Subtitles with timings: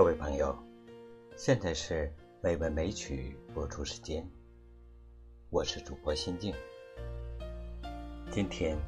[0.00, 0.56] 各位朋友，
[1.36, 2.10] 现在是
[2.40, 4.26] 美文美曲播出时间，
[5.50, 6.54] 我是主播心静。
[8.30, 8.78] 今天，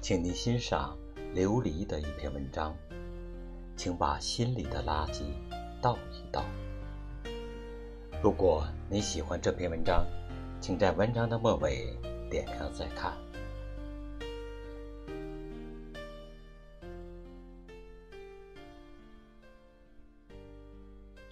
[0.00, 0.96] 请您欣赏
[1.34, 2.74] 琉璃的一篇文章，
[3.76, 5.24] 请把心里的垃圾
[5.82, 6.42] 倒一倒。
[8.22, 10.06] 如果你喜欢这篇文章，
[10.58, 11.94] 请在文章的末尾
[12.30, 13.12] 点亮再看。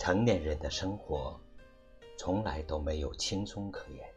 [0.01, 1.39] 成年人的生活，
[2.17, 4.09] 从来都没有轻松可言。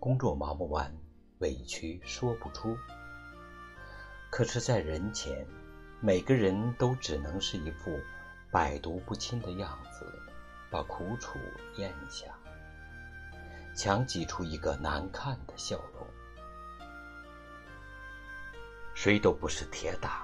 [0.00, 0.92] 工作忙不完，
[1.38, 2.76] 委屈说不出。
[4.32, 5.46] 可是，在人前，
[6.00, 7.96] 每个人都只能是一副
[8.50, 10.04] 百毒不侵的样子，
[10.68, 11.38] 把苦楚
[11.76, 12.36] 咽下，
[13.72, 16.04] 强挤出一个难看的笑容。
[18.94, 20.23] 谁都不是铁打。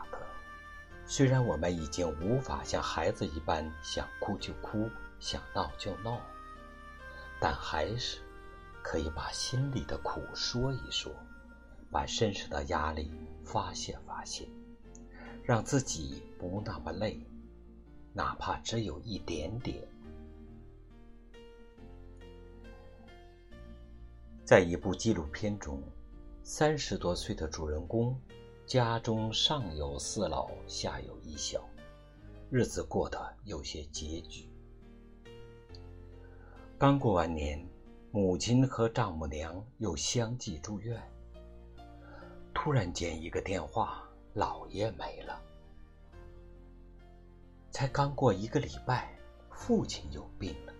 [1.11, 6.21] 虽然我们已经无法像孩子一般想哭就哭，想闹就闹，
[7.41, 8.21] 但还是
[8.81, 11.13] 可以把心里的苦说一说，
[11.91, 13.11] 把身上的压力
[13.45, 14.47] 发泄发泄，
[15.43, 17.21] 让自己不那么累，
[18.13, 19.83] 哪怕只有一点点。
[24.45, 25.83] 在一部纪录片中，
[26.45, 28.17] 三十多岁的主人公。
[28.71, 31.69] 家中上有四老，下有一小，
[32.51, 34.49] 日子过得有些拮据。
[36.79, 37.69] 刚过完年，
[38.13, 41.03] 母亲和丈母娘又相继住院。
[42.55, 45.43] 突然间一个电话，姥爷没了。
[47.73, 49.19] 才刚过一个礼拜，
[49.51, 50.73] 父亲又病了。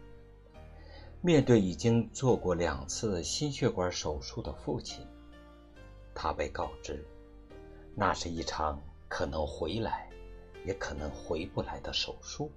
[1.21, 5.05] 面对已经做过两次心血管手术的父亲，
[6.15, 7.05] 他被告知。
[8.01, 10.09] 那是一场可能回来，
[10.65, 12.51] 也可能回不来的手术。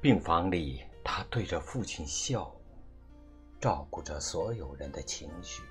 [0.00, 2.52] 病房里，他对着父亲笑，
[3.60, 5.62] 照顾着所有人的情绪。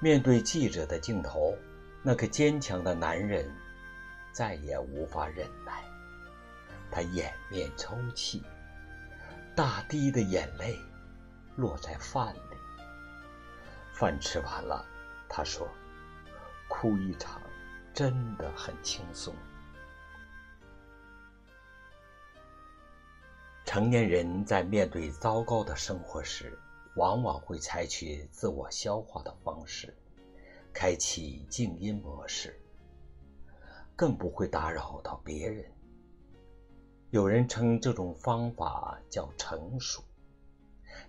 [0.00, 1.54] 面对记者的镜头，
[2.02, 3.48] 那个坚强的男人
[4.32, 5.84] 再也无法忍耐，
[6.90, 8.42] 他掩面抽泣，
[9.54, 10.76] 大滴的眼泪
[11.54, 12.47] 落在饭里。
[13.98, 14.86] 饭吃完了，
[15.28, 15.66] 他说
[16.70, 17.42] ：“哭一场，
[17.92, 19.34] 真的很轻松。”
[23.66, 26.56] 成年人在面对糟糕的生活时，
[26.94, 29.92] 往往会采取自我消化的方式，
[30.72, 32.56] 开启静音模式，
[33.96, 35.64] 更不会打扰到别人。
[37.10, 40.04] 有人称这种方法叫成熟。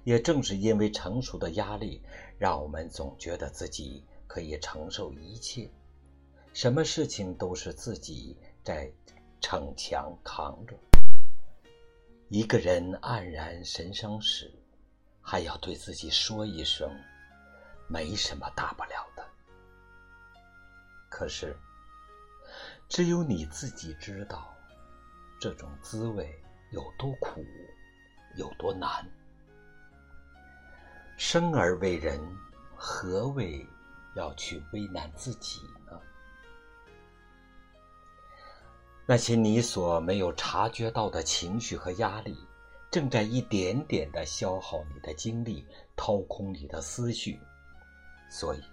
[0.03, 2.01] 也正是因为成熟的压力，
[2.39, 5.69] 让我们总觉得自己可以承受一切，
[6.53, 8.89] 什么事情都是自己在
[9.41, 10.73] 逞强扛着。
[12.29, 14.49] 一个人黯然神伤时，
[15.21, 16.89] 还要对自己说一声
[17.89, 19.27] ：“没什么大不了的。”
[21.11, 21.53] 可是，
[22.87, 24.55] 只有你自己知道，
[25.41, 26.33] 这种滋味
[26.71, 27.43] 有多苦，
[28.37, 29.05] 有多难。
[31.19, 32.17] 生而为人，
[32.77, 33.67] 何为
[34.15, 35.99] 要去为难自己呢？
[39.05, 42.37] 那些你所没有察觉到的情绪和压力，
[42.89, 47.37] 正在一点点的消耗你的精力，掏空你的思绪。
[48.31, 48.63] 所以，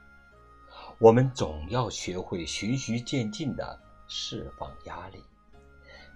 [1.01, 3.77] 我们总要学会循序渐进的
[4.07, 5.21] 释放压力，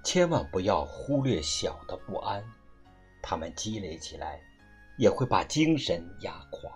[0.04, 2.41] 千万不要忽略小的不安，
[3.20, 4.41] 它们积累起来。
[5.00, 6.70] 也会把精神压垮。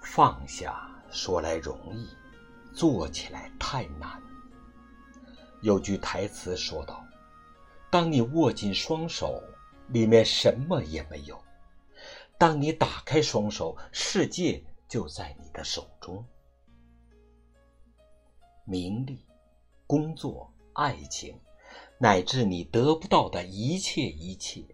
[0.00, 2.08] 放下说来容易，
[2.72, 4.10] 做起来太难。
[5.60, 7.04] 有句台词说道
[7.92, 9.42] ：“当你握紧双手，
[9.88, 11.36] 里面什么也没有；
[12.38, 16.24] 当你打开双手，世界就在你的手中。”
[18.64, 19.26] 名利、
[19.86, 21.38] 工作、爱情。
[22.00, 24.64] 乃至你得不到的一切一切，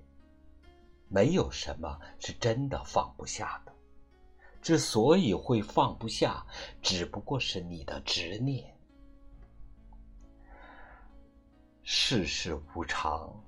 [1.08, 3.72] 没有什么是真的放不下的。
[4.60, 6.46] 之所以会放不下，
[6.82, 8.78] 只不过是你的执念。
[11.82, 13.42] 世事无常，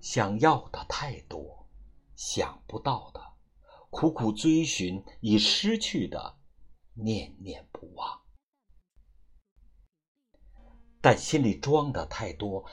[0.00, 1.66] 想要的太多，
[2.16, 3.20] 想不到的，
[3.90, 6.36] 苦苦追寻；已失去的，
[6.94, 8.20] 念念不忘。
[11.00, 12.64] 但心里装的太多。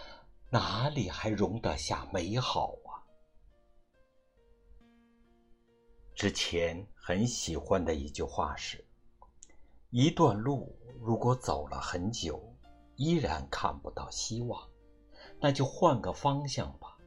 [0.50, 3.04] 哪里还容得下美好啊？
[6.16, 8.84] 之前很喜欢的一句话是
[9.92, 12.42] ：“一段路如果走了很久，
[12.96, 14.68] 依然看不到希望，
[15.40, 16.98] 那就换个方向吧。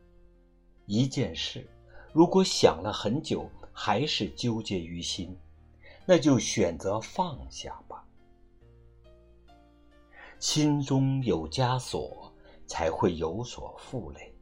[0.87, 1.69] 一件事
[2.13, 5.37] 如果想了很久，还是纠结于心，
[6.05, 8.07] 那就选择放下吧。
[10.39, 12.30] 心中有枷锁，
[12.70, 14.32] 才会有所负累。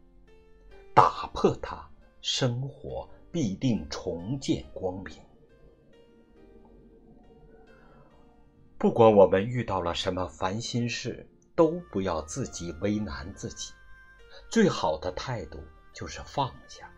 [0.94, 1.88] 打破它，
[2.20, 5.16] 生活必定重见光明。
[8.76, 11.26] 不管我们遇到了什么烦心事，
[11.56, 13.72] 都不要自己为难自己。
[14.50, 15.58] 最好的态度
[15.94, 16.92] 就是放下，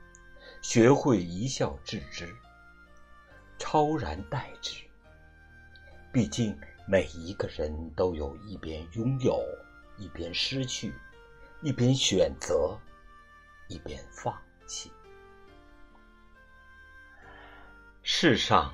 [0.60, 2.28] 学会一笑置之，
[3.56, 4.82] 超然待之。
[6.12, 6.58] 毕竟。
[6.86, 9.40] 每一个人都有一边拥有，
[9.96, 10.92] 一边失去，
[11.62, 12.74] 一边选择，
[13.68, 14.34] 一边放
[14.66, 14.90] 弃。
[18.02, 18.72] 世上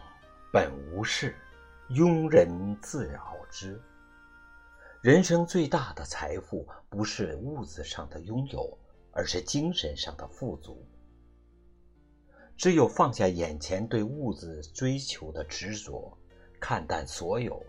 [0.53, 1.35] 本无事，
[1.91, 2.49] 庸人
[2.81, 3.83] 自扰之。
[5.03, 8.79] 人生最大的财富不是物质上的拥有，
[9.11, 10.87] 而是精神上的富足。
[12.57, 16.17] 只有放下眼前对物质追求的执着，
[16.61, 17.61] 看淡所有。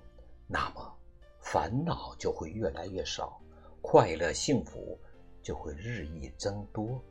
[0.45, 0.95] 那么，
[1.41, 3.41] 烦恼就会越来越少，
[3.81, 4.97] 快乐幸福
[5.47, 7.01] 就会日益增多。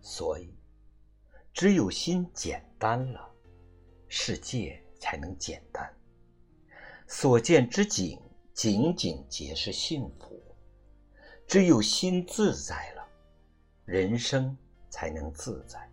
[0.00, 0.52] 所以，
[1.54, 3.30] 只有心简单了，
[4.08, 5.88] 世界才能简单。
[7.06, 8.20] 所见之景，
[8.52, 10.42] 仅仅皆是幸福。
[11.46, 13.06] 只有心自在了，
[13.84, 14.56] 人生
[14.90, 15.88] 才能自在。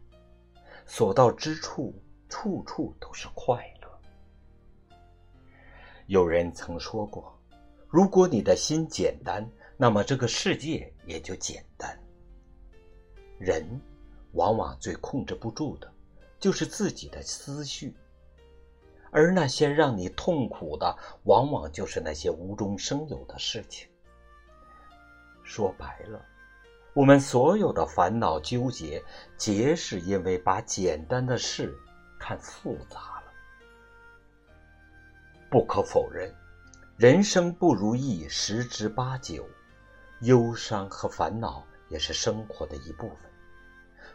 [0.88, 1.94] 所到之处，
[2.28, 4.98] 处处都是快乐。
[6.08, 7.40] 有人曾说过
[7.88, 9.48] ：“如果你的心简单，
[9.82, 11.98] 那么这个世界也就简单。”
[13.40, 13.66] 人
[14.34, 15.90] 往往最控制不住的，
[16.38, 17.96] 就是自己的思绪，
[19.10, 20.94] 而那些让你痛苦的，
[21.24, 23.88] 往往就是那些无中生有的事情。
[25.44, 26.22] 说白了，
[26.94, 29.02] 我们所有的烦恼纠结，
[29.38, 31.74] 皆是因为把简单的事
[32.20, 33.32] 看复杂了。
[35.50, 36.36] 不可否认，
[36.98, 39.48] 人生不如意十之八九，
[40.22, 43.18] 忧伤和烦恼也是生活的一部分。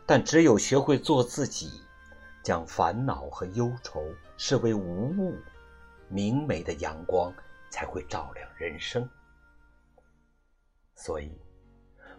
[0.07, 1.81] 但只有学会做自己，
[2.43, 4.05] 将烦恼和忧愁
[4.37, 5.37] 视为无物，
[6.09, 7.33] 明媚的阳光
[7.71, 9.09] 才会照亮人生。
[10.95, 11.41] 所以，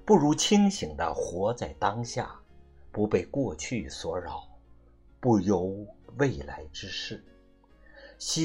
[0.06, 2.40] 不如清醒的活在当下，
[2.92, 4.48] 不被过去所扰，
[5.20, 5.86] 不忧
[6.18, 7.24] 未来之事。
[8.18, 8.44] 心。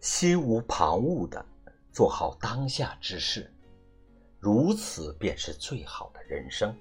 [0.00, 1.46] 心无旁骛的
[1.92, 3.48] 做好当下之事，
[4.42, 6.76] 如此便是最好的人生。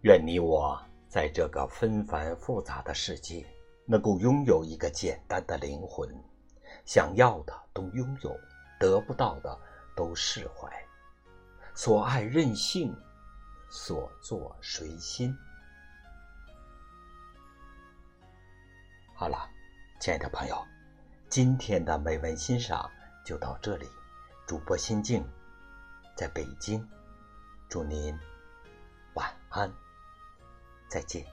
[0.00, 3.44] 愿你我在这个纷繁复杂的世界，
[3.84, 6.08] 能够拥有一个简单的灵魂，
[6.86, 8.34] 想要的都拥有，
[8.80, 9.54] 得不到的
[9.94, 10.66] 都释怀，
[11.74, 12.96] 所爱任性，
[13.70, 15.36] 所作随心。
[19.14, 19.46] 好了。
[20.00, 20.56] 亲爱的朋友，
[21.28, 22.90] 今天的美文欣赏
[23.26, 23.86] 就到这里。
[24.46, 25.26] 主播心静，
[26.14, 26.86] 在北京，
[27.68, 28.14] 祝您
[29.14, 29.72] 晚安，
[30.88, 31.24] 再见。